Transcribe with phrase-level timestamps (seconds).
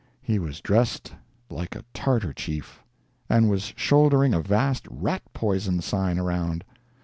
[0.23, 1.13] He was dressed
[1.51, 2.81] like a Tartar chief,
[3.29, 6.63] and was shouldering a vast rat poison sign around.